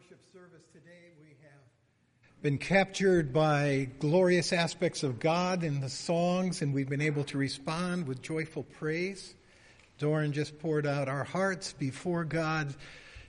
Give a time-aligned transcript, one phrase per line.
[0.00, 6.62] worship service today, we have been captured by glorious aspects of God in the songs,
[6.62, 9.34] and we've been able to respond with joyful praise.
[9.98, 12.74] Doran just poured out our hearts before God,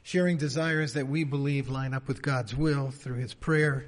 [0.03, 3.87] sharing desires that we believe line up with God's will through his prayer.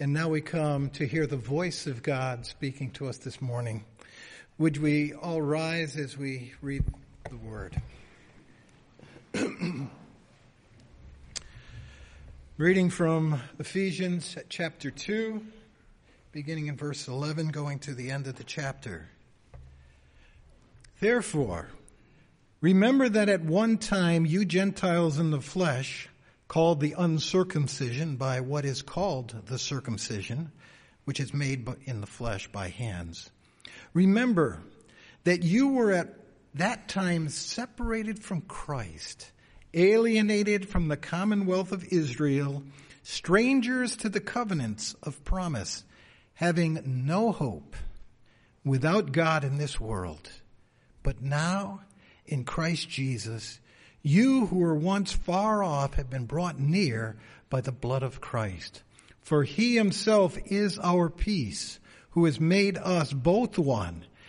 [0.00, 3.84] And now we come to hear the voice of God speaking to us this morning.
[4.56, 6.82] Would we all rise as we read
[7.30, 7.80] the word?
[12.58, 15.40] Reading from Ephesians chapter 2,
[16.32, 19.06] beginning in verse 11, going to the end of the chapter.
[20.98, 21.68] Therefore,
[22.60, 26.08] remember that at one time you Gentiles in the flesh,
[26.48, 30.50] called the uncircumcision by what is called the circumcision,
[31.04, 33.30] which is made in the flesh by hands.
[33.94, 34.60] Remember
[35.22, 36.12] that you were at
[36.54, 39.30] that time separated from Christ
[39.78, 42.62] alienated from the commonwealth of Israel,
[43.02, 45.84] strangers to the covenants of promise,
[46.34, 47.76] having no hope,
[48.64, 50.28] without God in this world.
[51.02, 51.80] But now,
[52.26, 53.60] in Christ Jesus,
[54.02, 57.16] you who were once far off have been brought near
[57.48, 58.82] by the blood of Christ.
[59.20, 61.78] For he himself is our peace,
[62.10, 64.04] who has made us both one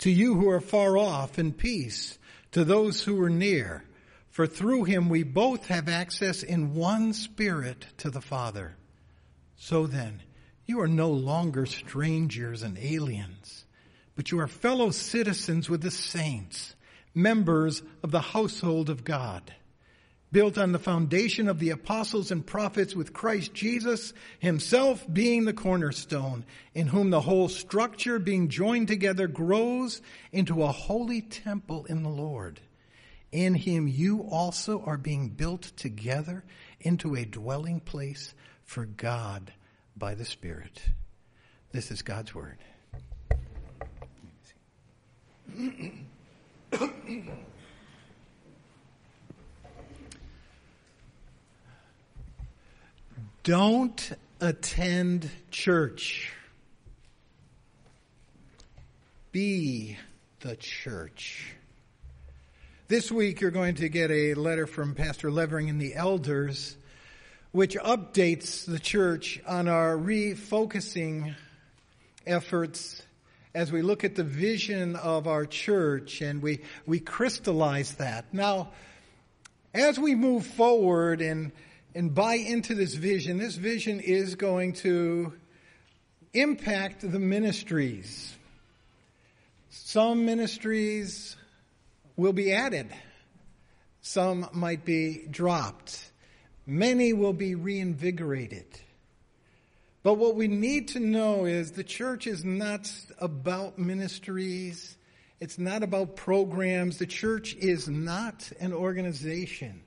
[0.00, 2.18] to you who are far off and peace
[2.52, 3.84] to those who are near.
[4.30, 8.76] For through him we both have access in one spirit to the Father.
[9.56, 10.22] So then,
[10.66, 13.64] you are no longer strangers and aliens,
[14.14, 16.74] but you are fellow citizens with the saints,
[17.14, 19.54] members of the household of God
[20.32, 25.52] built on the foundation of the apostles and prophets with Christ Jesus himself being the
[25.52, 30.00] cornerstone, in whom the whole structure being joined together grows
[30.32, 32.60] into a holy temple in the Lord.
[33.32, 36.44] In him you also are being built together
[36.80, 39.52] into a dwelling place for God
[39.96, 40.82] by the Spirit.
[41.72, 42.58] This is God's word.
[53.50, 56.32] Don't attend church.
[59.32, 59.98] Be
[60.38, 61.52] the church.
[62.86, 66.76] This week you're going to get a letter from Pastor Levering and the elders,
[67.50, 71.34] which updates the church on our refocusing
[72.24, 73.02] efforts
[73.52, 78.32] as we look at the vision of our church and we, we crystallize that.
[78.32, 78.70] Now,
[79.74, 81.50] as we move forward and
[81.94, 85.32] and buy into this vision, this vision is going to
[86.32, 88.36] impact the ministries.
[89.70, 91.36] Some ministries
[92.16, 92.88] will be added.
[94.02, 96.10] Some might be dropped.
[96.66, 98.66] Many will be reinvigorated.
[100.02, 104.96] But what we need to know is the church is not about ministries.
[105.40, 106.98] It's not about programs.
[106.98, 109.82] The church is not an organization.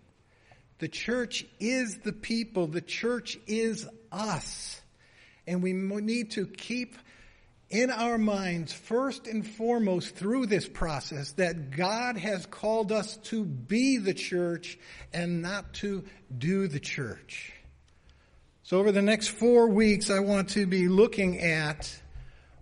[0.80, 2.68] The church is the people.
[2.68, 4.82] The church is us.
[5.48, 6.96] And we need to keep
[7.70, 13.44] in our minds, first and foremost, through this process, that God has called us to
[13.44, 14.78] be the church
[15.12, 16.04] and not to
[16.38, 17.52] do the church.
[18.62, 22.00] So over the next four weeks, I want to be looking at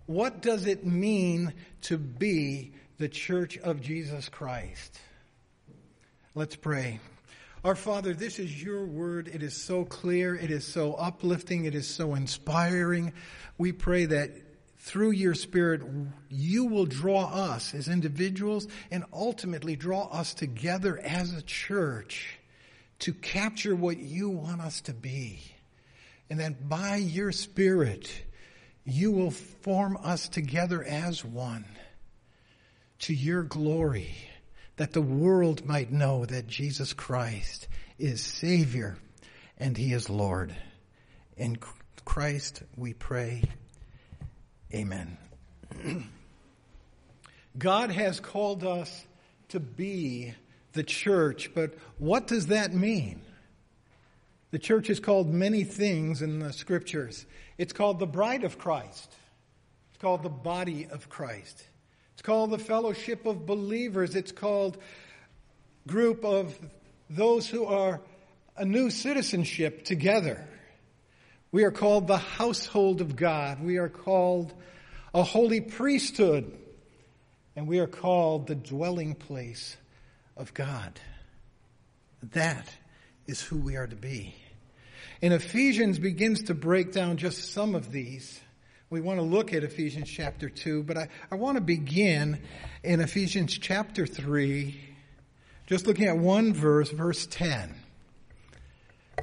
[0.06, 1.52] what does it mean
[1.82, 4.98] to be the church of Jesus Christ?
[6.34, 7.00] Let's pray.
[7.64, 9.28] Our Father, this is your word.
[9.28, 10.34] It is so clear.
[10.34, 11.64] It is so uplifting.
[11.64, 13.12] It is so inspiring.
[13.56, 14.32] We pray that
[14.80, 15.80] through your Spirit,
[16.28, 22.40] you will draw us as individuals and ultimately draw us together as a church
[22.98, 25.38] to capture what you want us to be.
[26.28, 28.12] And that by your Spirit,
[28.84, 31.64] you will form us together as one
[32.98, 34.16] to your glory
[34.76, 38.96] that the world might know that Jesus Christ is Savior
[39.58, 40.54] and He is Lord.
[41.36, 41.58] In
[42.04, 43.42] Christ we pray.
[44.74, 45.18] Amen.
[47.58, 49.06] God has called us
[49.50, 50.34] to be
[50.72, 53.20] the church, but what does that mean?
[54.50, 57.26] The church is called many things in the scriptures.
[57.58, 59.14] It's called the bride of Christ.
[59.90, 61.62] It's called the body of Christ.
[62.14, 64.14] It's called the fellowship of believers.
[64.14, 64.78] It's called
[65.86, 66.56] group of
[67.10, 68.00] those who are
[68.56, 70.46] a new citizenship together.
[71.50, 73.62] We are called the household of God.
[73.62, 74.52] We are called
[75.14, 76.58] a holy priesthood.
[77.54, 79.76] And we are called the dwelling place
[80.36, 80.98] of God.
[82.32, 82.66] That
[83.26, 84.34] is who we are to be.
[85.20, 88.40] And Ephesians begins to break down just some of these.
[88.92, 92.42] We want to look at Ephesians chapter 2, but I, I want to begin
[92.82, 94.78] in Ephesians chapter 3,
[95.66, 97.74] just looking at one verse, verse 10.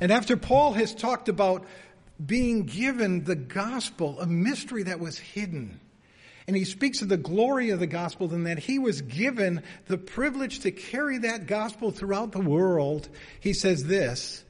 [0.01, 1.67] And after Paul has talked about
[2.25, 5.79] being given the gospel, a mystery that was hidden,
[6.47, 9.99] and he speaks of the glory of the gospel and that he was given the
[9.99, 13.07] privilege to carry that gospel throughout the world.
[13.39, 14.43] He says this,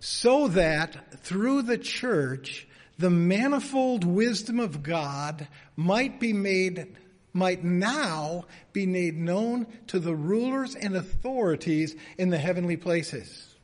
[0.00, 2.66] so that through the church,
[3.00, 6.96] the manifold wisdom of God might be made,
[7.32, 8.44] might now
[8.74, 13.54] be made known to the rulers and authorities in the heavenly places.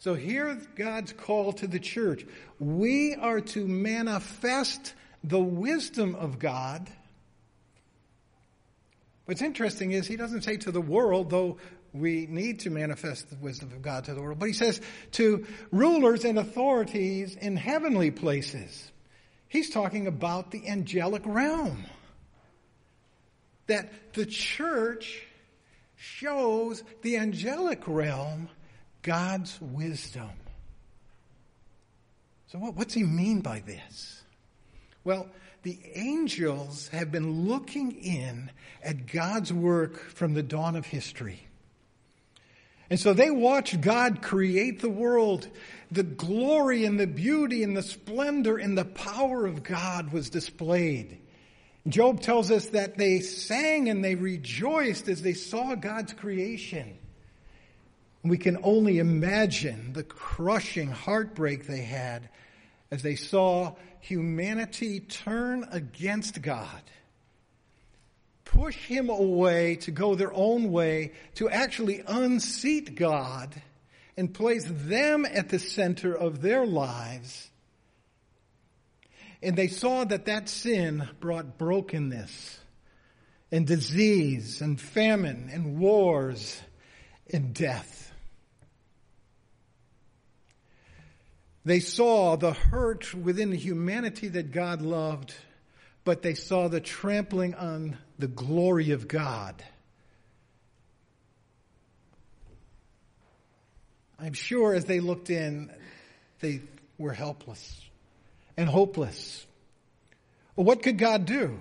[0.00, 2.26] So here's God's call to the church.
[2.58, 6.90] We are to manifest the wisdom of God.
[9.26, 11.58] What's interesting is he doesn't say to the world, though
[11.92, 14.80] we need to manifest the wisdom of God to the world, but he says
[15.12, 18.90] to rulers and authorities in heavenly places.
[19.48, 21.84] He's talking about the angelic realm.
[23.66, 25.22] That the church
[25.96, 28.48] shows the angelic realm
[29.02, 30.30] God's wisdom.
[32.48, 34.22] So, what, what's he mean by this?
[35.04, 35.28] Well,
[35.62, 38.50] the angels have been looking in
[38.82, 41.46] at God's work from the dawn of history.
[42.92, 45.48] And so they watched God create the world.
[45.90, 51.18] The glory and the beauty and the splendor and the power of God was displayed.
[51.88, 56.98] Job tells us that they sang and they rejoiced as they saw God's creation.
[58.22, 62.28] We can only imagine the crushing heartbreak they had
[62.90, 66.82] as they saw humanity turn against God,
[68.52, 73.54] push him away to go their own way, to actually unseat God
[74.16, 77.50] and place them at the center of their lives.
[79.42, 82.60] And they saw that that sin brought brokenness
[83.50, 86.60] and disease and famine and wars
[87.32, 88.12] and death.
[91.64, 95.34] They saw the hurt within the humanity that God loved,
[96.04, 99.62] but they saw the trampling on the glory of God.
[104.18, 105.70] I'm sure as they looked in,
[106.40, 106.60] they
[106.98, 107.80] were helpless
[108.56, 109.46] and hopeless.
[110.54, 111.58] What could God do?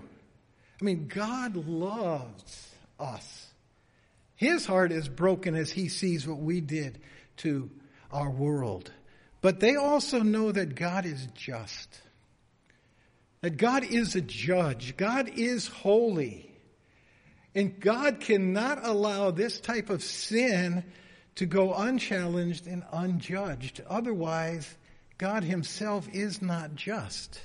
[0.79, 3.47] I mean, God loves us.
[4.35, 6.99] His heart is broken as he sees what we did
[7.37, 7.69] to
[8.11, 8.91] our world.
[9.41, 12.01] But they also know that God is just.
[13.41, 14.95] That God is a judge.
[14.97, 16.51] God is holy.
[17.53, 20.83] And God cannot allow this type of sin
[21.35, 23.81] to go unchallenged and unjudged.
[23.89, 24.77] Otherwise,
[25.17, 27.39] God himself is not just.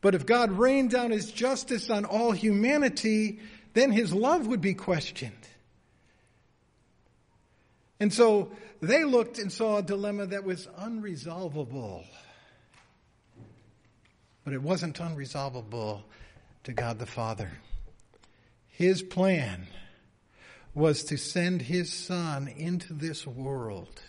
[0.00, 3.40] But if God rained down his justice on all humanity,
[3.74, 5.32] then his love would be questioned.
[7.98, 12.04] And so they looked and saw a dilemma that was unresolvable.
[14.46, 16.02] But it wasn't unresolvable
[16.62, 17.50] to God the Father.
[18.68, 19.66] His plan
[20.72, 24.00] was to send his son into this world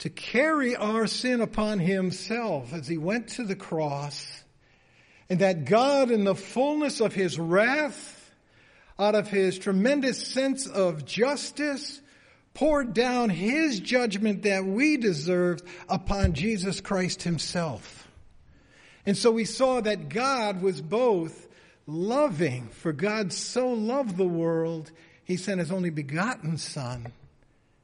[0.00, 4.44] to carry our sin upon himself as he went to the cross
[5.30, 8.30] and that God in the fullness of his wrath
[8.98, 12.02] out of his tremendous sense of justice
[12.52, 18.05] poured down his judgment that we deserved upon Jesus Christ himself.
[19.06, 21.46] And so we saw that God was both
[21.86, 24.90] loving, for God so loved the world,
[25.22, 27.12] he sent his only begotten Son,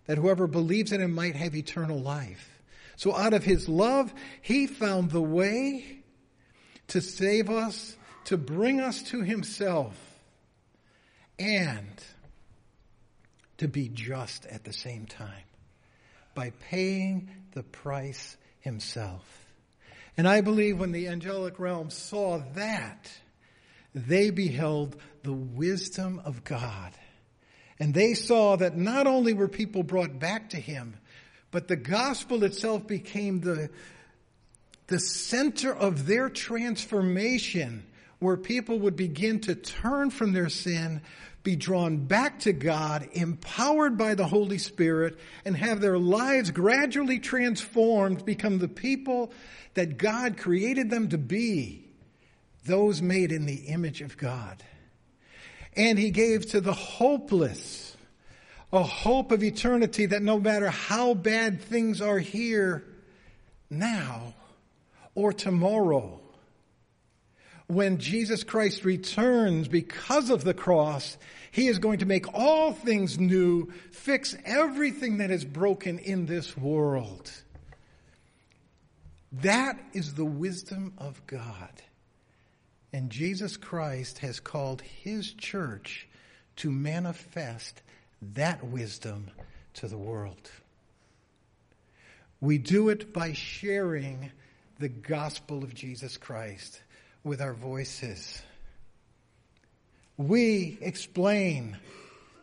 [0.06, 2.60] that whoever believes in him might have eternal life.
[2.96, 4.12] So out of his love,
[4.42, 6.02] he found the way
[6.88, 9.94] to save us, to bring us to himself,
[11.38, 12.04] and
[13.58, 15.44] to be just at the same time
[16.34, 19.41] by paying the price himself.
[20.16, 23.10] And I believe when the angelic realm saw that,
[23.94, 26.92] they beheld the wisdom of God.
[27.78, 30.96] And they saw that not only were people brought back to him,
[31.50, 33.70] but the gospel itself became the,
[34.86, 37.84] the center of their transformation
[38.18, 41.02] where people would begin to turn from their sin,
[41.42, 47.18] be drawn back to God, empowered by the Holy Spirit, and have their lives gradually
[47.18, 49.32] transformed, become the people
[49.74, 51.84] that God created them to be,
[52.64, 54.62] those made in the image of God.
[55.74, 57.96] And He gave to the hopeless
[58.72, 62.84] a hope of eternity that no matter how bad things are here
[63.68, 64.34] now
[65.14, 66.20] or tomorrow,
[67.66, 71.16] when Jesus Christ returns because of the cross,
[71.50, 76.56] he is going to make all things new, fix everything that is broken in this
[76.56, 77.30] world.
[79.32, 81.70] That is the wisdom of God.
[82.92, 86.06] And Jesus Christ has called his church
[86.56, 87.80] to manifest
[88.34, 89.30] that wisdom
[89.74, 90.50] to the world.
[92.40, 94.30] We do it by sharing
[94.78, 96.82] the gospel of Jesus Christ
[97.24, 98.42] with our voices.
[100.16, 101.78] We explain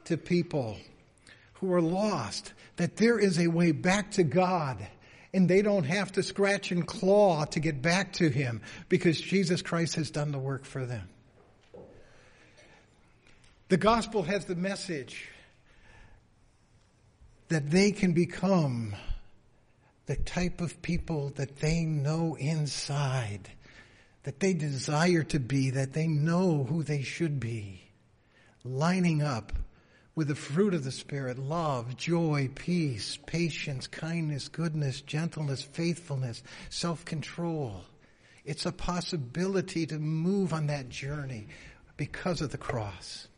[0.05, 0.77] to people
[1.55, 4.87] who are lost that there is a way back to God
[5.33, 9.61] and they don't have to scratch and claw to get back to Him because Jesus
[9.61, 11.07] Christ has done the work for them.
[13.69, 15.29] The gospel has the message
[17.49, 18.95] that they can become
[20.07, 23.49] the type of people that they know inside
[24.23, 27.81] that they desire to be, that they know who they should be,
[28.63, 29.53] lining up
[30.19, 37.05] with the fruit of the Spirit love, joy, peace, patience, kindness, goodness, gentleness, faithfulness, self
[37.05, 37.85] control.
[38.43, 41.47] It's a possibility to move on that journey
[41.95, 43.29] because of the cross.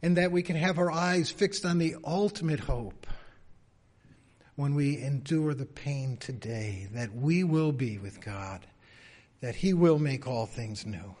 [0.00, 3.06] And that we can have our eyes fixed on the ultimate hope
[4.56, 8.66] when we endure the pain today, that we will be with God
[9.42, 11.16] that he will make all things new.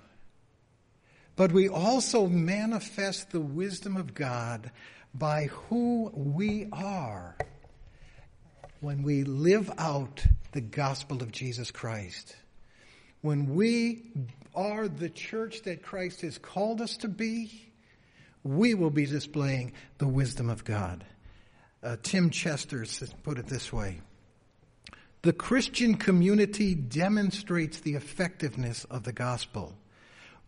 [1.40, 4.70] But we also manifest the wisdom of God
[5.14, 7.34] by who we are
[8.80, 12.36] when we live out the gospel of Jesus Christ.
[13.22, 14.12] When we
[14.54, 17.72] are the church that Christ has called us to be,
[18.44, 21.06] we will be displaying the wisdom of God.
[21.82, 22.84] Uh, Tim Chester
[23.22, 24.02] put it this way
[25.22, 29.79] the Christian community demonstrates the effectiveness of the gospel.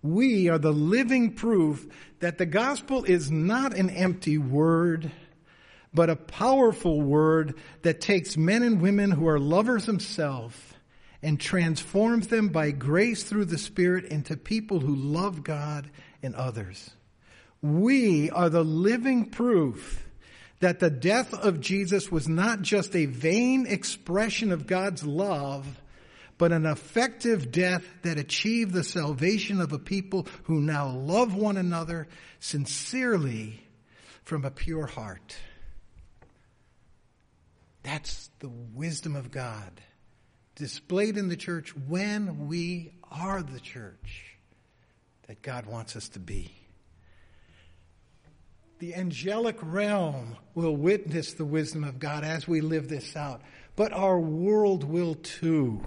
[0.02, 1.86] We are the living proof
[2.18, 5.12] that the gospel is not an empty word,
[5.94, 10.58] but a powerful word that takes men and women who are lovers themselves
[11.22, 15.88] and transforms them by grace through the Spirit into people who love God
[16.22, 16.90] and others.
[17.60, 20.08] We are the living proof
[20.58, 25.80] that the death of Jesus was not just a vain expression of God's love,
[26.42, 31.56] but an effective death that achieved the salvation of a people who now love one
[31.56, 32.08] another
[32.40, 33.64] sincerely
[34.24, 35.36] from a pure heart.
[37.84, 39.70] That's the wisdom of God
[40.56, 44.36] displayed in the church when we are the church
[45.28, 46.52] that God wants us to be.
[48.80, 53.42] The angelic realm will witness the wisdom of God as we live this out.
[53.76, 55.82] But our world will too.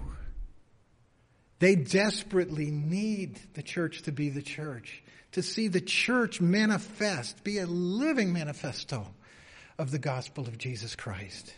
[1.58, 7.58] They desperately need the church to be the church, to see the church manifest, be
[7.58, 9.06] a living manifesto
[9.78, 11.54] of the gospel of Jesus Christ.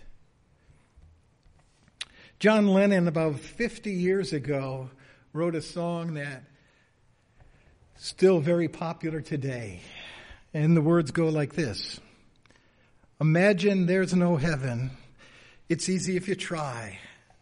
[2.38, 4.90] John Lennon, about 50 years ago,
[5.33, 6.45] wrote a song that
[7.97, 9.81] still very popular today.
[10.55, 12.00] And the words go like this
[13.21, 14.93] Imagine there's no heaven.
[15.69, 16.99] It's easy if you try.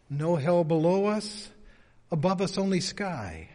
[0.08, 1.50] No hell below us,
[2.10, 3.48] above us only sky.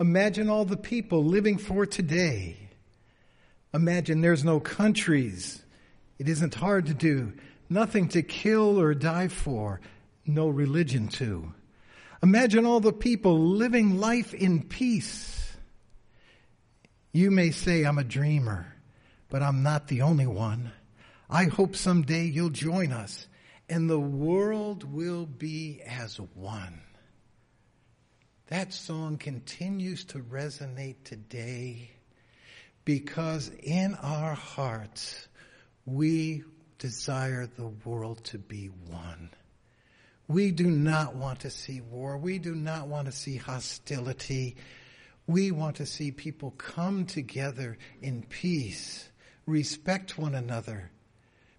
[0.00, 2.70] Imagine all the people living for today.
[3.74, 5.62] Imagine there's no countries.
[6.18, 7.32] It isn't hard to do.
[7.68, 9.80] Nothing to kill or die for.
[10.24, 11.52] No religion too.
[12.22, 15.56] Imagine all the people living life in peace.
[17.12, 18.74] You may say I'm a dreamer
[19.28, 20.72] but I'm not the only one.
[21.30, 23.28] I hope someday you'll join us
[23.68, 26.80] and the world will be as one.
[28.48, 31.90] That song continues to resonate today
[32.84, 35.28] because in our hearts
[35.84, 36.44] we
[36.78, 39.30] desire the world to be one.
[40.28, 42.16] We do not want to see war.
[42.16, 44.56] We do not want to see hostility.
[45.26, 49.08] We want to see people come together in peace
[49.48, 50.90] respect one another,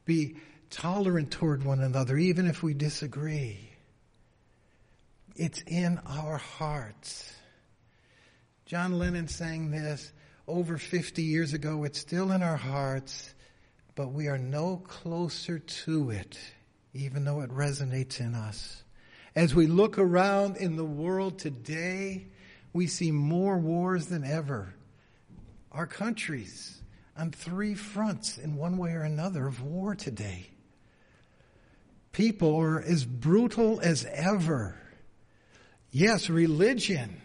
[0.06, 0.36] be
[0.70, 3.69] tolerant toward one another, even if we disagree.
[5.40, 7.34] It's in our hearts.
[8.66, 10.12] John Lennon sang this
[10.50, 11.86] over 50 years ago.
[11.86, 13.34] It's still in our hearts,
[13.96, 16.38] but we are no closer to it,
[16.94, 18.84] even though it resonates in us.
[19.34, 22.28] As we look around in the world today,
[22.74, 24.74] we see more wars than ever.
[25.72, 26.82] Our countries
[27.16, 30.50] on three fronts in one way or another of war today.
[32.12, 34.76] People are as brutal as ever.
[35.92, 37.22] Yes, religion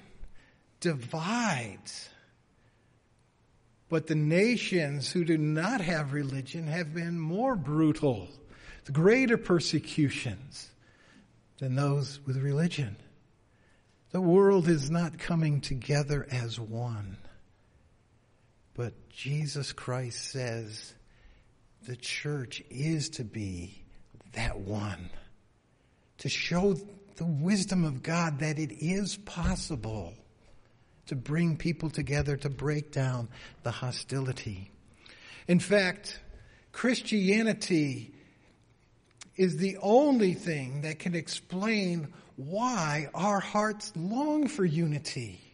[0.81, 2.09] divides.
[3.89, 8.29] But the nations who do not have religion have been more brutal,
[8.85, 10.71] the greater persecutions
[11.59, 12.97] than those with religion.
[14.11, 17.19] The world is not coming together as one.
[18.75, 20.95] But Jesus Christ says
[21.87, 23.83] the church is to be
[24.33, 25.11] that one.
[26.19, 26.77] To show
[27.17, 30.15] the wisdom of God that it is possible
[31.07, 33.29] to bring people together to break down
[33.63, 34.71] the hostility.
[35.47, 36.19] In fact,
[36.73, 38.15] Christianity
[39.37, 45.45] is the only thing that can explain why our hearts long for unity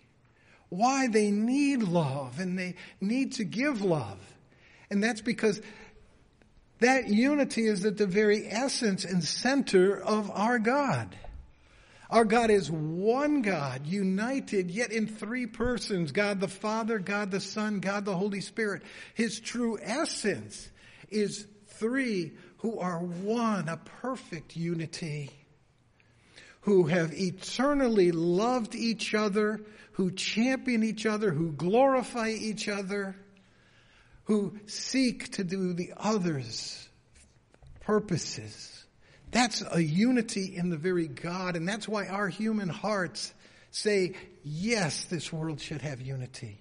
[0.70, 4.18] why they need love and they need to give love.
[4.88, 5.60] And that's because
[6.78, 11.14] that unity is at the very essence and center of our God.
[12.10, 17.40] Our God is one God, united yet in three persons God the Father, God the
[17.40, 18.82] Son, God the Holy Spirit.
[19.14, 20.68] His true essence
[21.08, 25.30] is three who are one, a perfect unity,
[26.62, 29.60] who have eternally loved each other
[30.00, 33.14] who champion each other, who glorify each other,
[34.24, 36.88] who seek to do the other's
[37.80, 38.79] purposes.
[39.30, 43.32] That's a unity in the very God, and that's why our human hearts
[43.70, 46.60] say, yes, this world should have unity.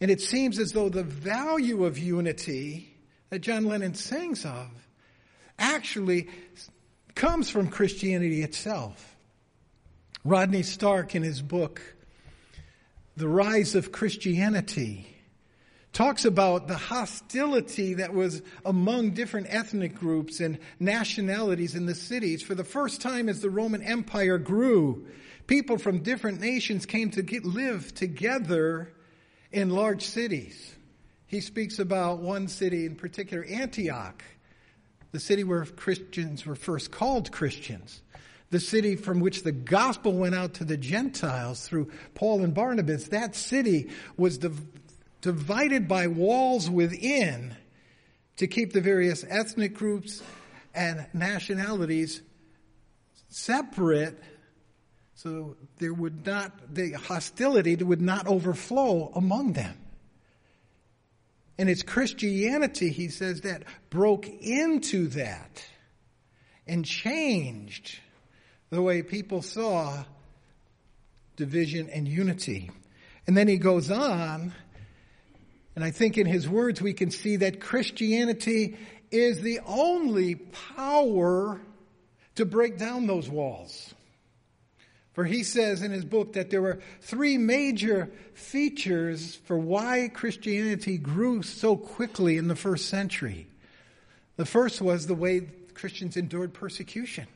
[0.00, 2.94] And it seems as though the value of unity
[3.30, 4.68] that John Lennon sings of
[5.58, 6.28] actually
[7.14, 9.16] comes from Christianity itself.
[10.24, 11.82] Rodney Stark, in his book,
[13.16, 15.17] The Rise of Christianity,
[15.92, 22.42] talks about the hostility that was among different ethnic groups and nationalities in the cities.
[22.42, 25.06] For the first time as the Roman Empire grew,
[25.46, 28.92] people from different nations came to get, live together
[29.50, 30.74] in large cities.
[31.26, 34.22] He speaks about one city in particular, Antioch,
[35.12, 38.02] the city where Christians were first called Christians
[38.50, 43.08] the city from which the gospel went out to the Gentiles through Paul and Barnabas,
[43.08, 44.66] that city was div-
[45.20, 47.56] divided by walls within
[48.36, 50.22] to keep the various ethnic groups
[50.74, 52.22] and nationalities
[53.28, 54.22] separate
[55.18, 59.76] so there would not, the hostility would not overflow among them.
[61.58, 65.64] And it's Christianity, he says, that broke into that
[66.68, 67.98] and changed
[68.70, 70.04] the way people saw
[71.34, 72.70] division and unity.
[73.26, 74.52] And then he goes on,
[75.78, 78.76] and I think in his words we can see that Christianity
[79.12, 81.60] is the only power
[82.34, 83.94] to break down those walls.
[85.12, 90.98] For he says in his book that there were three major features for why Christianity
[90.98, 93.46] grew so quickly in the first century.
[94.34, 95.42] The first was the way
[95.74, 97.28] Christians endured persecution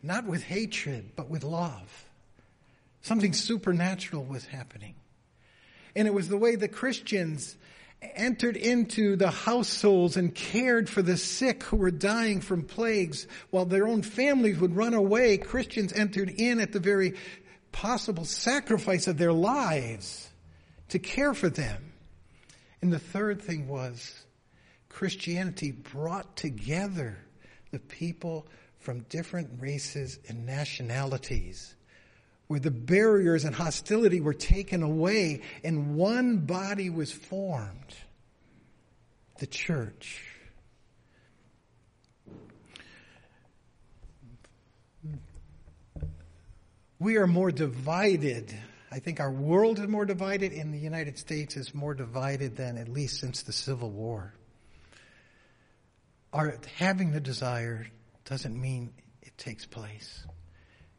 [0.00, 2.08] not with hatred, but with love.
[3.02, 4.94] Something supernatural was happening.
[5.96, 7.56] And it was the way the Christians
[8.02, 13.64] entered into the households and cared for the sick who were dying from plagues while
[13.64, 15.38] their own families would run away.
[15.38, 17.14] Christians entered in at the very
[17.72, 20.30] possible sacrifice of their lives
[20.88, 21.92] to care for them.
[22.82, 24.24] And the third thing was
[24.88, 27.18] Christianity brought together
[27.70, 28.46] the people
[28.78, 31.74] from different races and nationalities,
[32.46, 37.94] where the barriers and hostility were taken away and one body was formed
[39.38, 40.22] the church.
[46.98, 48.54] We are more divided.
[48.90, 52.78] I think our world is more divided, and the United States is more divided than
[52.78, 54.32] at least since the Civil War.
[56.32, 57.86] Our having the desire
[58.24, 60.24] doesn't mean it takes place.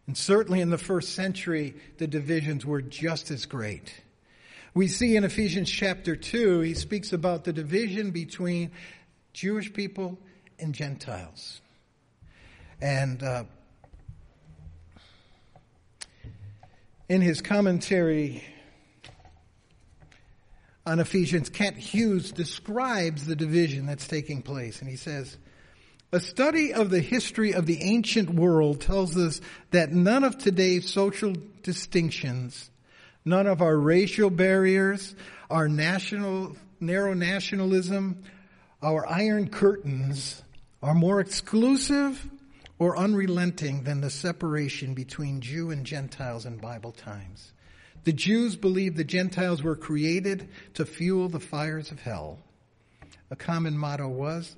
[0.07, 3.93] And certainly in the first century, the divisions were just as great.
[4.73, 8.71] We see in Ephesians chapter 2, he speaks about the division between
[9.33, 10.19] Jewish people
[10.59, 11.61] and Gentiles.
[12.81, 13.45] And uh,
[17.09, 18.43] in his commentary
[20.85, 24.81] on Ephesians, Kent Hughes describes the division that's taking place.
[24.81, 25.37] And he says,
[26.15, 30.89] a study of the history of the ancient world tells us that none of today's
[30.89, 32.69] social distinctions,
[33.25, 35.13] none of our racial barriers,
[35.49, 38.23] our national, narrow nationalism,
[38.81, 40.41] our iron curtains
[40.81, 42.29] are more exclusive
[42.79, 47.51] or unrelenting than the separation between Jew and Gentiles in Bible times.
[48.05, 52.39] The Jews believed the Gentiles were created to fuel the fires of hell.
[53.29, 54.55] A common motto was,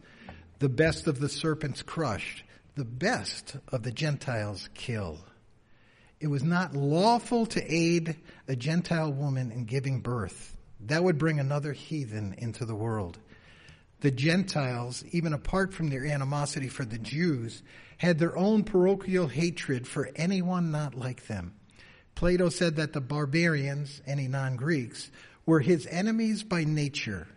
[0.59, 2.43] the best of the serpents crushed,
[2.75, 5.19] the best of the Gentiles kill.
[6.19, 8.15] It was not lawful to aid
[8.47, 10.57] a Gentile woman in giving birth.
[10.81, 13.19] That would bring another heathen into the world.
[14.01, 17.63] The Gentiles, even apart from their animosity for the Jews,
[17.97, 21.53] had their own parochial hatred for anyone not like them.
[22.13, 25.11] Plato said that the barbarians, any non-Greeks,
[25.45, 27.27] were his enemies by nature.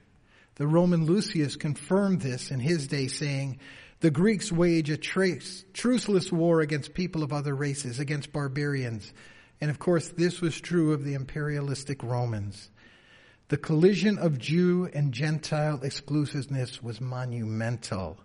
[0.56, 3.58] The Roman Lucius confirmed this in his day saying,
[4.00, 9.12] the Greeks wage a trace, truceless war against people of other races, against barbarians.
[9.60, 12.70] And of course, this was true of the imperialistic Romans.
[13.48, 18.16] The collision of Jew and Gentile exclusiveness was monumental.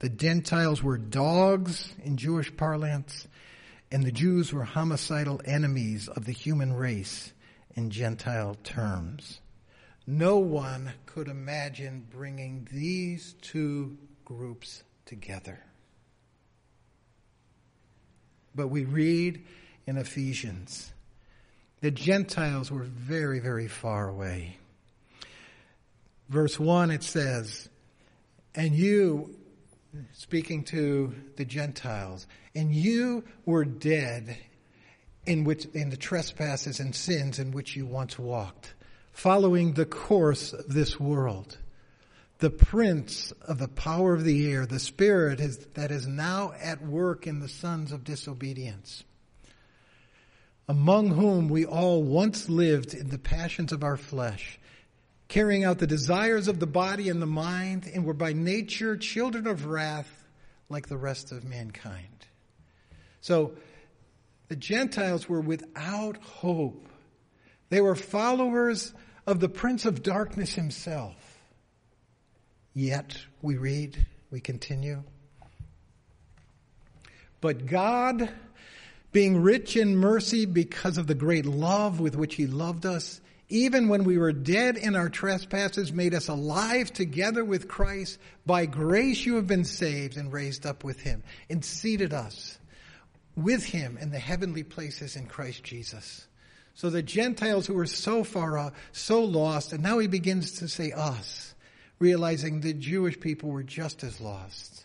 [0.00, 3.28] The Gentiles were dogs in Jewish parlance,
[3.92, 7.32] and the Jews were homicidal enemies of the human race
[7.76, 9.41] in Gentile terms.
[10.06, 15.60] No one could imagine bringing these two groups together.
[18.54, 19.44] But we read
[19.86, 20.92] in Ephesians
[21.80, 24.56] the Gentiles were very, very far away.
[26.28, 27.68] Verse 1 it says,
[28.54, 29.34] And you,
[30.12, 34.38] speaking to the Gentiles, and you were dead
[35.26, 38.74] in which in the trespasses and sins in which you once walked,
[39.12, 41.58] following the course of this world.
[42.38, 46.84] The prince of the power of the air, the spirit is, that is now at
[46.84, 49.04] work in the sons of disobedience,
[50.66, 54.58] among whom we all once lived in the passions of our flesh,
[55.28, 59.46] carrying out the desires of the body and the mind, and were by nature children
[59.46, 60.24] of wrath
[60.68, 62.26] like the rest of mankind.
[63.20, 63.52] So
[64.48, 66.88] the Gentiles were without hope.
[67.72, 68.92] They were followers
[69.26, 71.16] of the Prince of Darkness himself.
[72.74, 75.04] Yet, we read, we continue.
[77.40, 78.28] But God,
[79.10, 83.88] being rich in mercy because of the great love with which he loved us, even
[83.88, 88.18] when we were dead in our trespasses, made us alive together with Christ.
[88.44, 92.58] By grace you have been saved and raised up with him and seated us
[93.34, 96.26] with him in the heavenly places in Christ Jesus.
[96.74, 100.68] So the Gentiles who were so far off, so lost, and now he begins to
[100.68, 101.54] say us,
[101.98, 104.84] realizing the Jewish people were just as lost.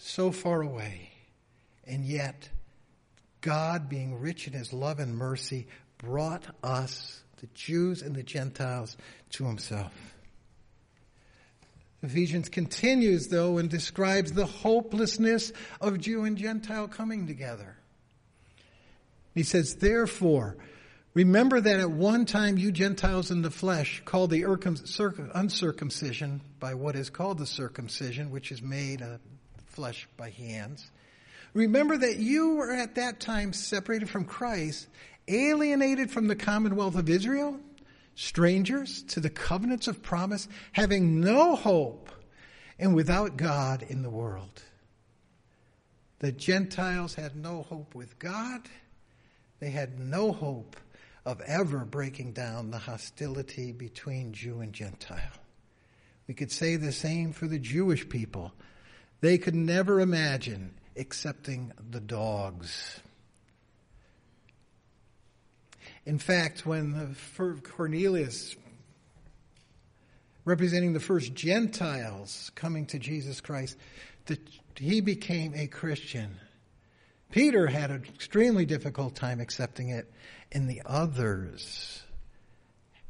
[0.00, 1.10] So far away.
[1.86, 2.48] And yet,
[3.40, 5.66] God being rich in his love and mercy
[5.98, 8.96] brought us, the Jews and the Gentiles,
[9.30, 9.92] to himself.
[12.02, 17.76] Ephesians continues, though, and describes the hopelessness of Jew and Gentile coming together.
[19.34, 20.56] He says, therefore,
[21.12, 24.44] remember that at one time you Gentiles in the flesh, called the
[25.34, 29.20] uncircumcision by what is called the circumcision, which is made of
[29.66, 30.90] flesh by hands.
[31.52, 34.88] Remember that you were at that time separated from Christ,
[35.28, 37.58] alienated from the commonwealth of Israel,
[38.14, 42.10] strangers to the covenants of promise, having no hope
[42.78, 44.62] and without God in the world.
[46.20, 48.62] The Gentiles had no hope with God.
[49.64, 50.76] They had no hope
[51.24, 55.40] of ever breaking down the hostility between Jew and Gentile.
[56.28, 58.52] We could say the same for the Jewish people.
[59.22, 63.00] They could never imagine accepting the dogs.
[66.04, 67.16] In fact, when
[67.62, 68.56] Cornelius,
[70.44, 73.78] representing the first Gentiles coming to Jesus Christ,
[74.76, 76.38] he became a Christian.
[77.34, 80.08] Peter had an extremely difficult time accepting it,
[80.52, 82.00] and the others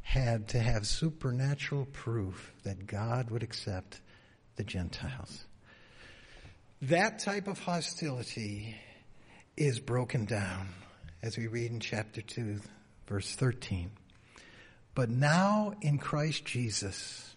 [0.01, 4.01] had to have supernatural proof that God would accept
[4.57, 5.45] the Gentiles.
[6.81, 8.75] That type of hostility
[9.59, 10.69] is broken down
[11.23, 12.61] as we read in chapter 2,
[13.07, 13.91] verse 13.
[14.95, 17.35] but now in Christ Jesus.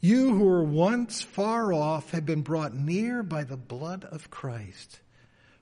[0.00, 5.00] You who were once far off have been brought near by the blood of Christ.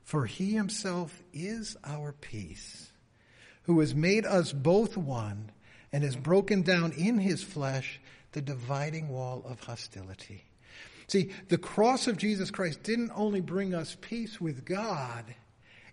[0.07, 2.92] For he himself is our peace,
[3.64, 5.51] who has made us both one
[5.92, 10.45] and has broken down in his flesh the dividing wall of hostility.
[11.09, 15.25] See, the cross of Jesus Christ didn't only bring us peace with God,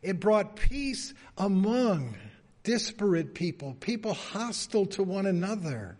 [0.04, 2.14] it brought peace among
[2.64, 5.98] disparate people, people hostile to one another.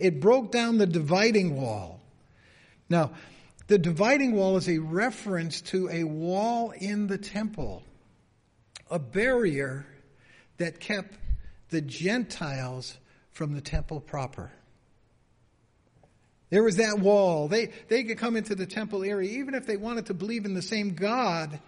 [0.00, 2.00] It broke down the dividing wall.
[2.88, 3.12] Now,
[3.72, 7.82] the dividing wall is a reference to a wall in the temple,
[8.90, 9.86] a barrier
[10.58, 11.14] that kept
[11.70, 12.98] the Gentiles
[13.30, 14.52] from the temple proper.
[16.50, 17.48] There was that wall.
[17.48, 20.52] They, they could come into the temple area, even if they wanted to believe in
[20.52, 21.58] the same God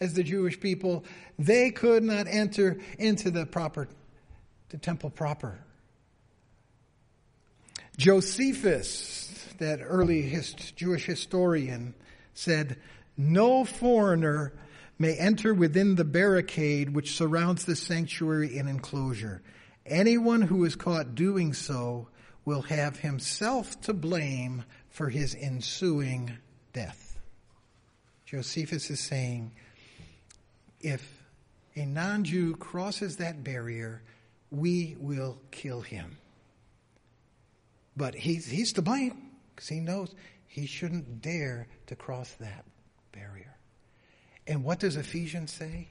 [0.00, 1.02] as the Jewish people,
[1.38, 3.88] they could not enter into the proper,
[4.68, 5.58] the temple proper.
[7.96, 9.23] Josephus,
[9.58, 11.94] that early hist- Jewish historian,
[12.34, 12.76] said,
[13.16, 14.52] No foreigner
[14.98, 19.42] may enter within the barricade which surrounds the sanctuary and enclosure.
[19.86, 22.08] Anyone who is caught doing so
[22.44, 26.32] will have himself to blame for his ensuing
[26.72, 27.18] death.
[28.24, 29.52] Josephus is saying,
[30.80, 31.22] if
[31.76, 34.02] a non Jew crosses that barrier,
[34.50, 36.18] we will kill him.
[37.96, 39.23] But he's, he's to blame
[39.54, 40.14] because he knows
[40.46, 42.64] he shouldn't dare to cross that
[43.12, 43.56] barrier.
[44.46, 45.88] And what does Ephesians say?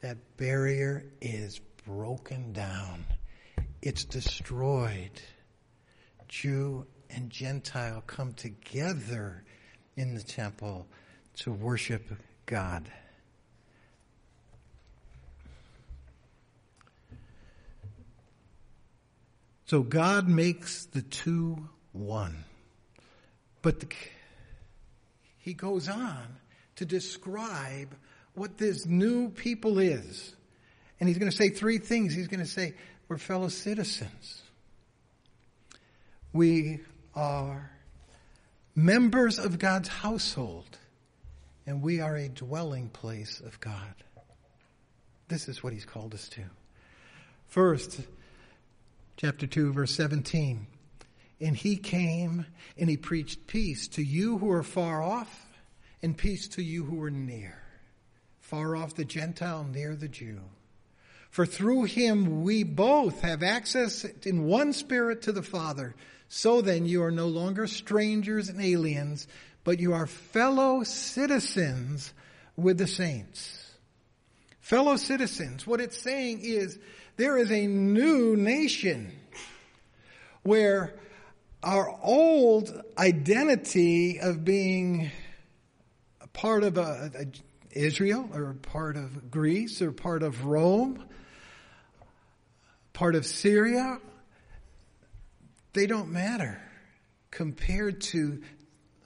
[0.00, 3.04] That barrier is broken down,
[3.82, 5.20] it's destroyed.
[6.28, 9.44] Jew and Gentile come together
[9.96, 10.88] in the temple
[11.36, 12.10] to worship
[12.46, 12.90] God.
[19.66, 22.44] So God makes the two one.
[23.62, 23.86] But the,
[25.38, 26.26] he goes on
[26.76, 27.94] to describe
[28.34, 30.34] what this new people is.
[31.00, 32.14] And he's going to say three things.
[32.14, 32.74] He's going to say,
[33.08, 34.42] we're fellow citizens.
[36.32, 36.80] We
[37.14, 37.70] are
[38.74, 40.78] members of God's household.
[41.66, 43.94] And we are a dwelling place of God.
[45.28, 46.42] This is what he's called us to.
[47.48, 48.00] First,
[49.16, 50.66] chapter 2, verse 17.
[51.40, 52.46] And he came
[52.78, 55.46] and he preached peace to you who are far off
[56.02, 57.62] and peace to you who are near.
[58.40, 60.40] Far off the Gentile, near the Jew.
[61.30, 65.94] For through him we both have access in one spirit to the Father.
[66.28, 69.28] So then you are no longer strangers and aliens,
[69.64, 72.14] but you are fellow citizens
[72.56, 73.74] with the saints.
[74.60, 75.66] Fellow citizens.
[75.66, 76.78] What it's saying is
[77.16, 79.12] there is a new nation
[80.42, 80.94] where
[81.66, 85.10] our old identity of being
[86.32, 87.26] part of a, a
[87.76, 91.04] Israel or part of Greece or part of Rome,
[92.92, 93.98] part of Syria,
[95.72, 96.60] they don't matter
[97.32, 98.40] compared to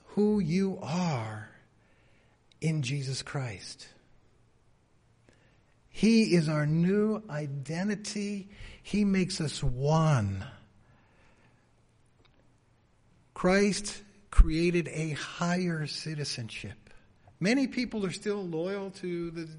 [0.09, 1.49] who you are
[2.61, 3.87] in Jesus Christ.
[5.89, 8.49] He is our new identity.
[8.83, 10.45] He makes us one.
[13.41, 16.91] Christ created a higher citizenship.
[17.39, 19.49] Many people are still loyal to the,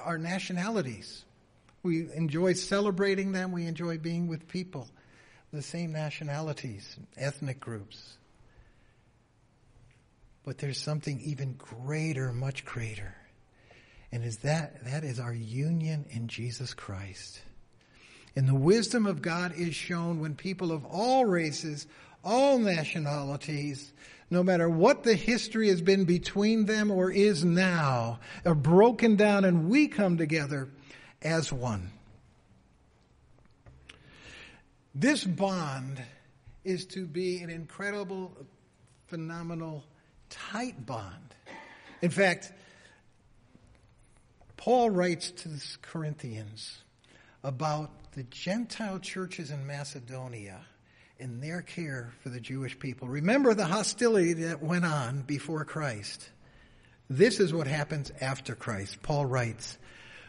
[0.00, 1.24] our nationalities.
[1.82, 3.50] We enjoy celebrating them.
[3.50, 4.88] We enjoy being with people,
[5.52, 8.18] the same nationalities, ethnic groups.
[10.44, 13.16] But there's something even greater, much greater.
[14.12, 17.40] And is that, that is our union in Jesus Christ.
[18.36, 21.88] And the wisdom of God is shown when people of all races,
[22.24, 23.92] all nationalities,
[24.30, 29.44] no matter what the history has been between them or is now, are broken down
[29.44, 30.68] and we come together
[31.22, 31.90] as one.
[34.94, 36.02] This bond
[36.64, 38.36] is to be an incredible,
[39.06, 39.84] phenomenal,
[40.28, 41.34] tight bond.
[42.02, 42.52] In fact,
[44.56, 46.82] Paul writes to the Corinthians
[47.44, 50.60] about the Gentile churches in Macedonia
[51.18, 53.08] in their care for the Jewish people.
[53.08, 56.30] Remember the hostility that went on before Christ.
[57.10, 59.02] This is what happens after Christ.
[59.02, 59.78] Paul writes,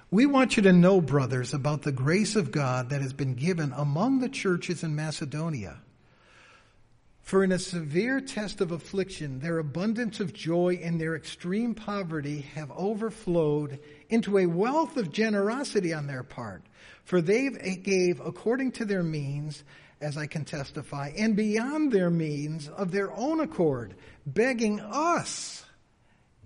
[0.10, 3.72] We want you to know, brothers, about the grace of God that has been given
[3.76, 5.78] among the churches in Macedonia.
[7.22, 12.48] For in a severe test of affliction, their abundance of joy and their extreme poverty
[12.56, 13.78] have overflowed
[14.10, 16.64] into a wealth of generosity on their part.
[17.04, 17.50] For they
[17.84, 19.64] gave according to their means,
[20.02, 25.66] as I can testify, and beyond their means of their own accord, begging us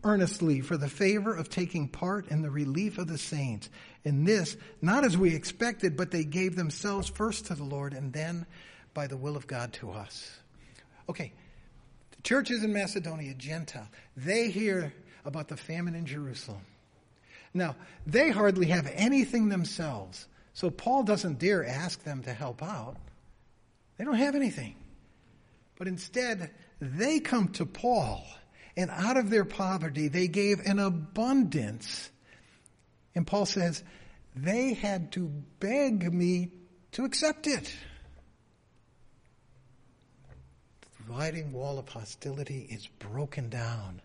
[0.03, 3.69] earnestly for the favor of taking part in the relief of the saints.
[4.03, 8.11] In this, not as we expected, but they gave themselves first to the Lord and
[8.11, 8.45] then
[8.93, 10.39] by the will of God to us.
[11.09, 11.31] Okay,
[12.15, 13.87] the churches in Macedonia, Gentile,
[14.17, 14.93] they hear
[15.25, 16.61] about the famine in Jerusalem.
[17.53, 22.97] Now, they hardly have anything themselves, so Paul doesn't dare ask them to help out.
[23.97, 24.75] They don't have anything.
[25.77, 28.25] But instead, they come to Paul,
[28.75, 32.09] and out of their poverty, they gave an abundance.
[33.15, 33.83] And Paul says,
[34.35, 35.27] they had to
[35.59, 36.51] beg me
[36.93, 37.73] to accept it.
[40.81, 44.01] The dividing wall of hostility is broken down.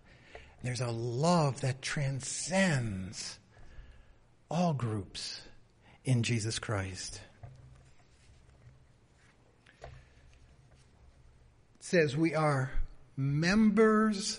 [0.62, 3.38] There's a love that transcends
[4.50, 5.40] all groups
[6.04, 7.20] in Jesus Christ.
[11.88, 12.70] Says we are
[13.16, 14.38] members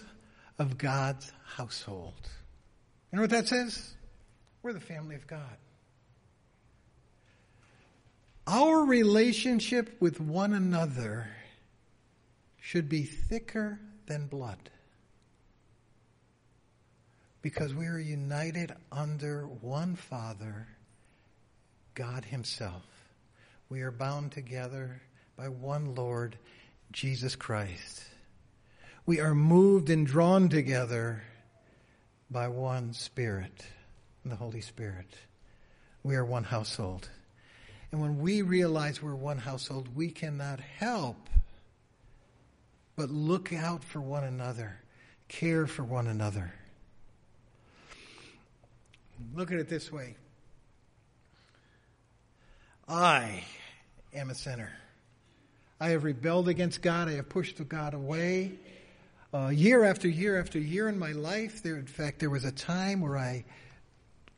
[0.59, 2.13] of God's household.
[3.11, 3.95] You know what that says?
[4.61, 5.57] We're the family of God.
[8.45, 11.27] Our relationship with one another
[12.59, 14.69] should be thicker than blood
[17.41, 20.67] because we are united under one Father,
[21.95, 22.83] God Himself.
[23.69, 25.01] We are bound together
[25.35, 26.37] by one Lord,
[26.91, 28.03] Jesus Christ.
[29.05, 31.23] We are moved and drawn together
[32.29, 33.65] by one Spirit,
[34.25, 35.15] the Holy Spirit.
[36.03, 37.09] We are one household.
[37.91, 41.29] And when we realize we're one household, we cannot help
[42.95, 44.77] but look out for one another,
[45.29, 46.53] care for one another.
[49.33, 50.15] Look at it this way
[52.87, 53.43] I
[54.13, 54.71] am a sinner.
[55.81, 57.07] I have rebelled against God.
[57.07, 58.51] I have pushed God away.
[59.33, 62.51] Uh, year after year after year in my life, there, in fact, there was a
[62.51, 63.45] time where I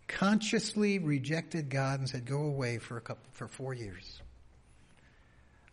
[0.07, 4.21] consciously rejected God and said, "Go away for a couple for four years."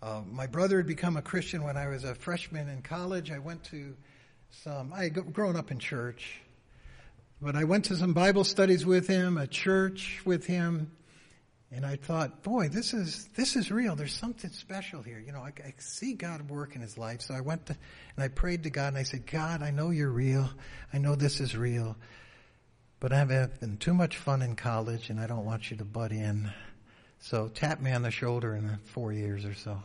[0.00, 3.30] Uh, my brother had become a Christian when I was a freshman in college.
[3.30, 3.94] I went to
[4.50, 4.92] some.
[4.94, 6.40] I had grown up in church,
[7.42, 10.92] but I went to some Bible studies with him, a church with him,
[11.70, 13.94] and I thought, boy, this is this is real.
[13.94, 15.22] There's something special here.
[15.24, 17.20] You know, I, I see God work in his life.
[17.20, 17.76] So I went to
[18.16, 20.48] and I prayed to God and I said, God, I know you're real.
[20.92, 21.96] I know this is real,
[23.00, 26.10] but I've having too much fun in college, and I don't want you to butt
[26.10, 26.50] in.
[27.20, 29.82] So tap me on the shoulder in four years or so.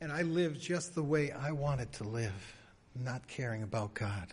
[0.00, 2.54] And I lived just the way I wanted to live
[2.94, 4.32] not caring about God.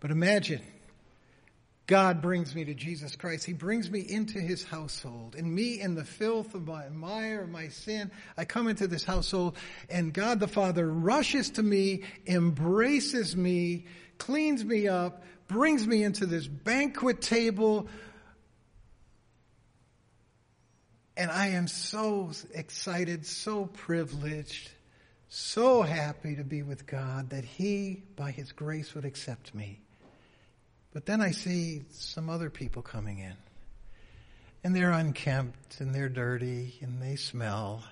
[0.00, 0.60] But imagine
[1.86, 3.44] God brings me to Jesus Christ.
[3.44, 5.34] He brings me into his household.
[5.34, 9.56] And me in the filth of my mire, my sin, I come into this household
[9.90, 16.24] and God the Father rushes to me, embraces me, cleans me up, brings me into
[16.24, 17.88] this banquet table.
[21.16, 24.70] And I am so excited, so privileged
[25.36, 29.80] so happy to be with God that He, by His grace, would accept me.
[30.94, 33.34] But then I see some other people coming in.
[34.62, 37.84] And they're unkempt and they're dirty and they smell.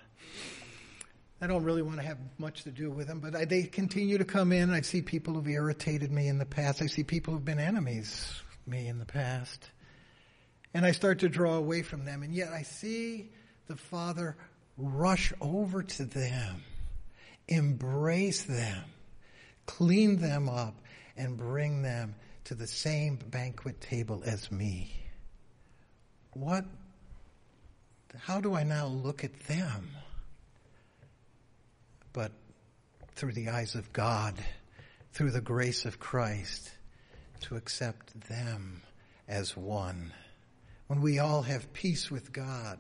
[1.40, 4.16] I don't really want to have much to do with them, but I, they continue
[4.18, 4.70] to come in.
[4.70, 6.80] I see people who've irritated me in the past.
[6.80, 9.68] I see people who've been enemies me in the past.
[10.72, 12.22] And I start to draw away from them.
[12.22, 13.30] And yet I see
[13.66, 14.36] the Father
[14.78, 16.62] rush over to them
[17.48, 18.84] embrace them,
[19.66, 20.76] clean them up,
[21.16, 24.92] and bring them to the same banquet table as me.
[26.32, 26.64] What,
[28.18, 29.90] how do I now look at them?
[32.12, 32.32] But
[33.14, 34.34] through the eyes of God,
[35.12, 36.70] through the grace of Christ,
[37.42, 38.82] to accept them
[39.28, 40.12] as one.
[40.86, 42.78] When we all have peace with God,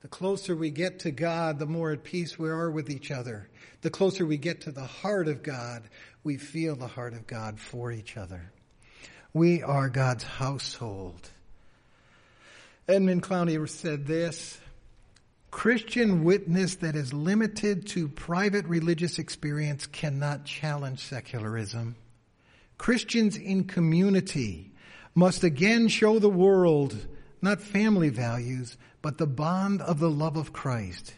[0.00, 3.48] the closer we get to God, the more at peace we are with each other.
[3.82, 5.84] The closer we get to the heart of God,
[6.24, 8.52] we feel the heart of God for each other.
[9.34, 11.30] We are God's household.
[12.86, 14.58] Edmund Clowney said this,
[15.50, 21.96] Christian witness that is limited to private religious experience cannot challenge secularism.
[22.76, 24.72] Christians in community
[25.14, 27.06] must again show the world
[27.40, 31.14] not family values, but the bond of the love of Christ.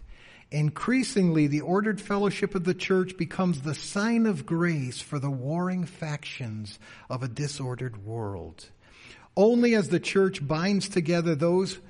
[0.55, 5.85] Increasingly, the ordered fellowship of the church becomes the sign of grace for the warring
[5.85, 6.79] factions
[7.11, 8.71] of a disordered world.
[9.37, 11.81] Only as the church binds together those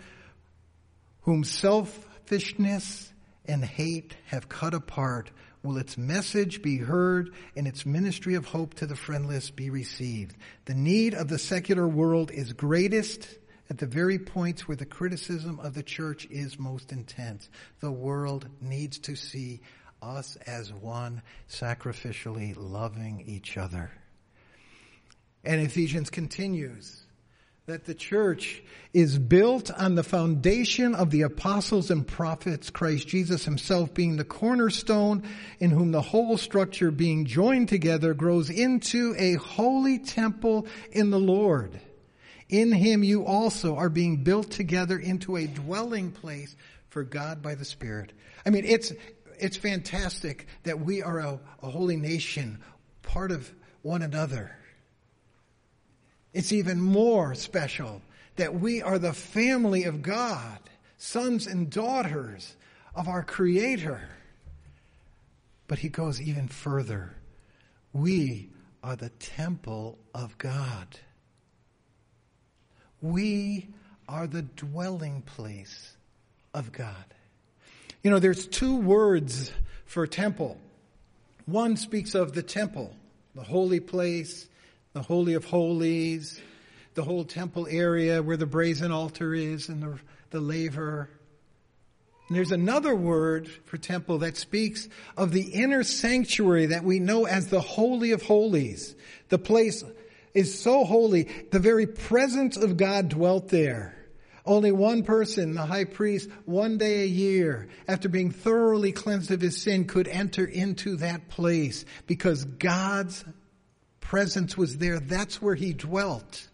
[1.25, 3.13] whom selfishness
[3.45, 5.31] and hate have cut apart,
[5.63, 10.37] will its message be heard and its ministry of hope to the friendless be received.
[10.65, 13.29] The need of the secular world is greatest
[13.71, 17.49] at the very points where the criticism of the church is most intense.
[17.81, 19.61] The world needs to see
[20.03, 23.91] us as one, sacrificially loving each other.
[25.45, 27.03] And Ephesians continues
[27.67, 28.63] that the church
[28.93, 34.25] is built on the foundation of the apostles and prophets, Christ Jesus himself being the
[34.25, 35.23] cornerstone
[35.59, 41.19] in whom the whole structure being joined together grows into a holy temple in the
[41.19, 41.81] Lord.
[42.55, 46.55] In him you also are being built together into a dwelling place
[46.89, 48.13] for God by the Spirit.
[48.47, 48.93] I mean, it's,
[49.41, 52.61] it's fantastic that we are a, a holy nation,
[53.03, 53.53] part of
[53.83, 54.57] one another.
[56.33, 58.01] It's even more special
[58.37, 60.61] that we are the family of God,
[60.97, 62.55] sons and daughters
[62.95, 64.01] of our Creator.
[65.67, 67.17] But he goes even further.
[67.93, 68.51] We
[68.81, 71.01] are the temple of God.
[73.05, 73.69] We
[74.09, 75.93] are the dwelling place
[76.55, 77.05] of God.
[78.03, 79.53] You know, there's two words
[79.85, 80.57] for temple.
[81.45, 82.97] One speaks of the temple,
[83.35, 84.49] the holy place,
[84.95, 86.41] the Holy of Holies,
[86.95, 89.99] the whole temple area where the brazen altar is and the,
[90.31, 91.11] the laver.
[92.29, 97.27] And there's another word for temple that speaks of the inner sanctuary that we know
[97.27, 98.95] as the Holy of Holies.
[99.29, 99.85] The place
[100.35, 103.97] is so holy, the very presence of God dwelt there.
[104.47, 109.41] Only one person, the high priest, one day a year, after being thoroughly cleansed of
[109.41, 113.25] his sin, could enter into that place because God's
[114.01, 115.01] presence was there.
[115.01, 116.47] That's where he dwelt.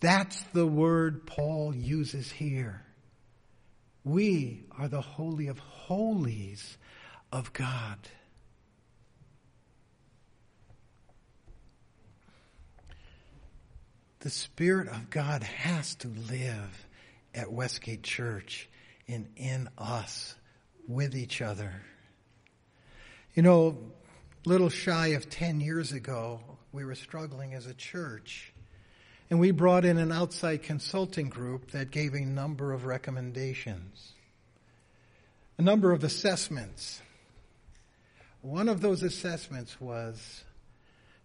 [0.00, 2.80] That's the word Paul uses here.
[4.02, 6.78] We are the Holy of Holies
[7.32, 7.98] of God.
[14.24, 16.86] The Spirit of God has to live
[17.34, 18.70] at Westgate Church
[19.06, 20.34] and in us
[20.88, 21.82] with each other.
[23.34, 23.76] You know,
[24.46, 26.40] little shy of 10 years ago,
[26.72, 28.54] we were struggling as a church.
[29.28, 34.12] And we brought in an outside consulting group that gave a number of recommendations,
[35.58, 37.02] a number of assessments.
[38.40, 40.43] One of those assessments was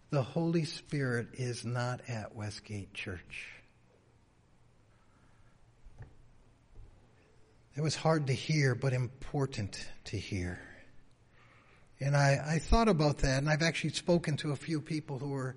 [0.10, 3.48] the Holy Spirit is not at Westgate Church.
[7.76, 10.60] It was hard to hear, but important to hear.
[12.00, 15.30] And I, I thought about that, and I've actually spoken to a few people who
[15.30, 15.56] were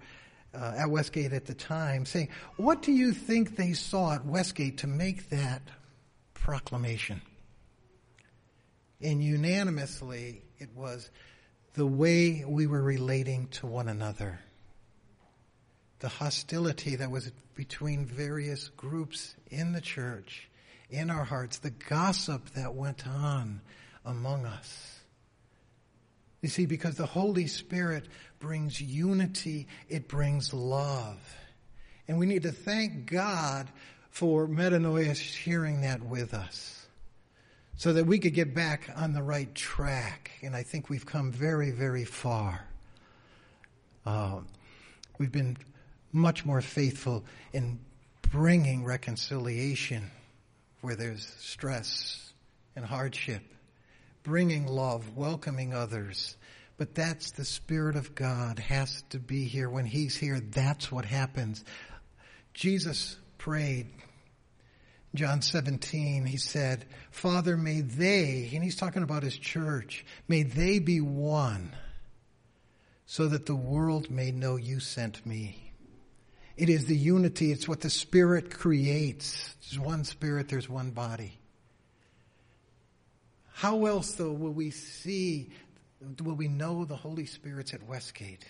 [0.55, 4.79] uh, at Westgate at the time, saying, What do you think they saw at Westgate
[4.79, 5.63] to make that
[6.35, 7.23] proclamation?
[9.01, 11.11] And unanimously, it was
[11.75, 14.41] the way we were relating to one another,
[16.01, 20.49] the hostility that was between various groups in the church,
[20.91, 23.61] in our hearts, the gossip that went on
[24.05, 25.01] among us.
[26.43, 28.07] You see, because the Holy Spirit
[28.41, 31.19] brings unity, it brings love.
[32.09, 33.69] And we need to thank God
[34.11, 36.82] for metanoia sharing that with us
[37.83, 40.31] so that we could get back on the right track.
[40.41, 42.65] And I think we've come very, very far.
[44.07, 44.39] Uh,
[45.19, 45.57] we've been
[46.13, 47.81] much more faithful in
[48.31, 50.09] bringing reconciliation
[50.83, 52.33] where there's stress
[52.77, 53.43] and hardship,
[54.23, 56.37] bringing love, welcoming others.
[56.77, 59.69] But that's the Spirit of God has to be here.
[59.69, 61.65] When He's here, that's what happens.
[62.55, 63.89] Jesus prayed
[65.15, 70.79] John 17, he said, Father, may they, and he's talking about his church, may they
[70.79, 71.73] be one
[73.05, 75.73] so that the world may know you sent me.
[76.57, 79.55] It is the unity, it's what the Spirit creates.
[79.61, 81.39] There's one Spirit, there's one body.
[83.53, 85.51] How else, though, will we see,
[86.23, 88.47] will we know the Holy Spirit's at Westgate?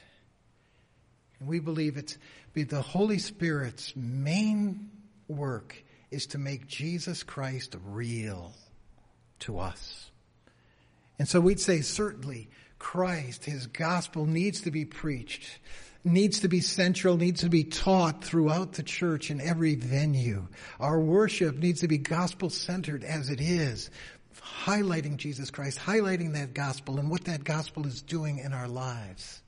[1.40, 2.16] And we believe it's
[2.54, 4.90] be the Holy Spirit's main
[5.26, 5.76] work
[6.12, 8.52] is to make Jesus Christ real
[9.40, 10.10] to us.
[11.18, 15.58] And so we'd say certainly Christ, His gospel needs to be preached,
[16.04, 20.48] needs to be central, needs to be taught throughout the church in every venue.
[20.80, 23.90] Our worship needs to be gospel centered as it is,
[24.64, 29.42] highlighting Jesus Christ, highlighting that gospel and what that gospel is doing in our lives.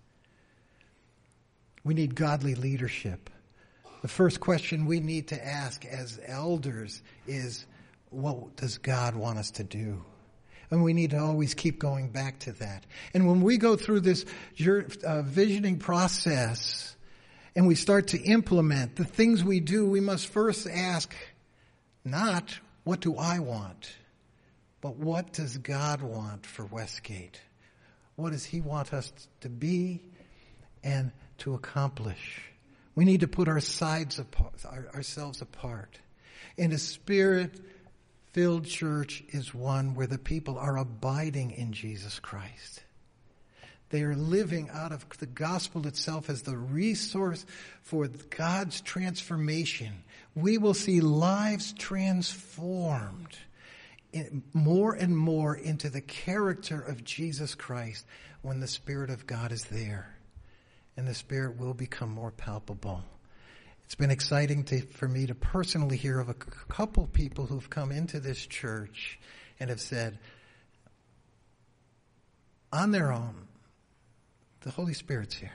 [1.82, 3.30] We need godly leadership.
[4.04, 7.64] The first question we need to ask as elders is,
[8.10, 10.04] what does God want us to do?
[10.70, 12.84] And we need to always keep going back to that.
[13.14, 14.26] And when we go through this
[14.62, 16.94] uh, visioning process
[17.56, 21.10] and we start to implement the things we do, we must first ask,
[22.04, 23.90] not what do I want,
[24.82, 27.40] but what does God want for Westgate?
[28.16, 30.02] What does He want us to be
[30.82, 32.50] and to accomplish?
[32.94, 35.98] We need to put our sides apart, ourselves apart.
[36.56, 37.60] In a spirit
[38.32, 42.82] filled church is one where the people are abiding in Jesus Christ.
[43.90, 47.46] They are living out of the gospel itself as the resource
[47.82, 50.02] for God's transformation.
[50.34, 53.36] We will see lives transformed
[54.52, 58.06] more and more into the character of Jesus Christ
[58.42, 60.13] when the Spirit of God is there.
[60.96, 63.02] And the Spirit will become more palpable.
[63.84, 67.92] It's been exciting to, for me to personally hear of a couple people who've come
[67.92, 69.18] into this church
[69.60, 70.18] and have said,
[72.72, 73.46] on their own,
[74.62, 75.52] the Holy Spirit's here.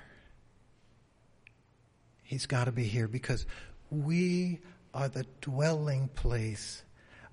[2.23, 3.45] He's got to be here because
[3.89, 4.59] we
[4.93, 6.83] are the dwelling place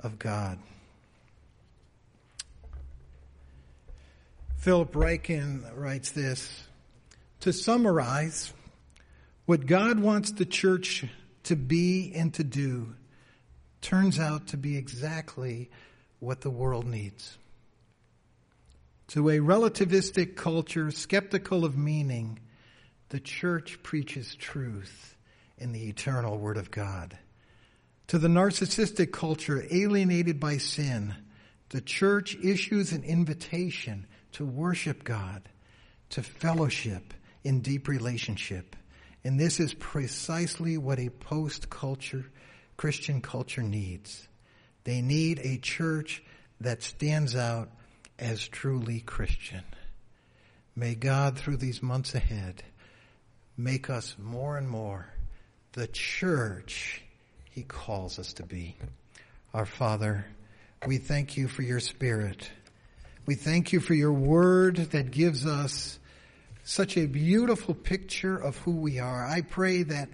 [0.01, 0.59] of God.
[4.57, 6.66] Philip Ryken writes this
[7.47, 8.53] To summarize,
[9.45, 11.05] what God wants the church
[11.45, 12.97] to be and to do
[13.81, 15.71] turns out to be exactly
[16.19, 17.39] what the world needs.
[19.11, 22.41] To a relativistic culture skeptical of meaning,
[23.11, 25.15] the church preaches truth
[25.57, 27.17] in the eternal Word of God.
[28.09, 31.15] To the narcissistic culture alienated by sin,
[31.69, 35.49] the church issues an invitation to worship God,
[36.11, 37.15] to fellowship
[37.47, 38.75] in deep relationship.
[39.23, 42.27] And this is precisely what a post-culture,
[42.77, 44.27] Christian culture needs.
[44.83, 46.25] They need a church
[46.61, 47.71] that stands out
[48.19, 49.63] as truly Christian.
[50.75, 52.65] May God, through these months ahead,
[53.57, 55.09] make us more and more
[55.73, 57.01] the church
[57.53, 58.77] He calls us to be.
[59.55, 60.27] Our Father,
[60.85, 62.51] we thank you for your Spirit.
[63.25, 65.99] We thank you for your word that gives us
[66.67, 69.25] such a beautiful picture of who we are.
[69.25, 70.09] I pray that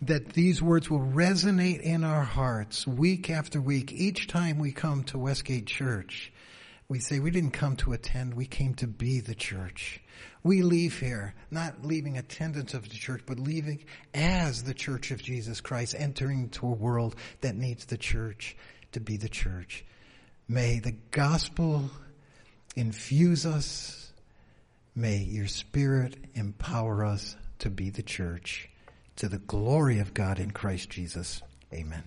[0.00, 3.92] that these words will resonate in our hearts week after week.
[3.92, 6.32] Each time we come to Westgate Church,
[6.88, 10.00] we say we didn't come to attend, we came to be the church.
[10.42, 15.22] We leave here, not leaving attendance of the church, but leaving as the church of
[15.22, 18.56] Jesus Christ, entering into a world that needs the church
[18.90, 19.84] to be the church.
[20.48, 21.90] May the gospel
[22.74, 24.01] infuse us
[24.94, 28.68] May your Spirit empower us to be the church
[29.16, 31.42] to the glory of God in Christ Jesus.
[31.72, 32.02] Amen.